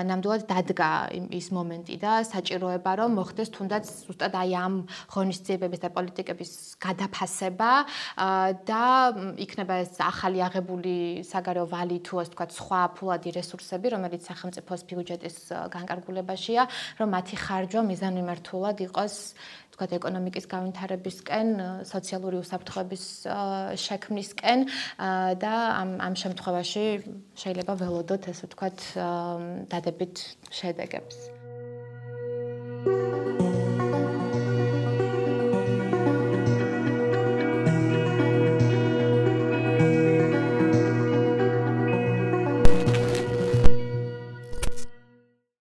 ნამდვილად 0.10 0.44
დადგა 0.48 0.92
ის 1.36 1.48
მომენტი 1.52 1.96
და 2.00 2.14
საჭიროება 2.24 2.92
რომ 3.04 3.12
მოხდეს 3.20 3.50
თუნდაც 3.56 3.84
ზუსტად 4.08 4.34
აი 4.36 4.52
ამ 4.56 4.74
ღონისძიებების 5.12 5.80
და 5.84 5.90
პოლიტიკების 5.96 6.52
გადაფასება 6.80 7.72
და 8.70 8.86
იქნება 9.46 9.76
ეს 9.84 9.98
ახალი 10.04 10.40
აღებული 10.46 11.26
საგარეო 11.26 11.66
ვალი 11.72 11.98
თუ 12.06 12.22
ასე 12.22 12.32
ვთქვათ 12.32 12.52
სხვა 12.56 12.82
ფულადი 12.98 13.30
რესურსები, 13.38 13.88
რომელიც 13.96 14.22
სახელმწიფოს 14.30 14.82
ბიუჯეტის 14.90 15.38
განკარგულებაშია, 15.76 16.64
რომ 17.00 17.08
მათი 17.16 17.36
ხარჯვა 17.42 17.82
მიზანმიმართულად 17.92 18.78
იყოს 18.88 19.16
თქვათ 19.76 19.92
ეკონომიკის 20.00 20.46
განვითარებისკენ, 20.48 21.48
სოციალური 21.84 22.40
უსაფრთხოების 22.40 23.04
შექმნისკენ 23.86 24.60
და 25.44 25.54
ამ 25.82 25.90
ამ 26.00 26.14
შემთხვევაში 26.16 26.86
შეიძლება 27.36 27.74
ველოდოთ 27.84 28.32
ასე 28.32 28.44
ვთქვათ 28.48 28.80
დადებით 29.72 30.16
შედეგებს. 30.56 31.18
Thank 32.86 33.40
you 33.40 33.65